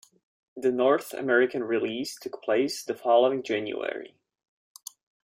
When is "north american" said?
0.71-1.63